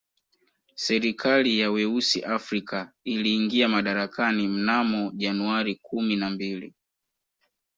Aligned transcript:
Serikali 0.75 1.59
ya 1.59 1.71
weusi 1.71 2.23
Afrika 2.23 2.91
iliingia 3.03 3.67
madarakani 3.69 4.47
mnamo 4.47 5.11
Januari 5.11 5.75
kumi 5.75 6.15
na 6.15 6.29
mbili 6.29 6.73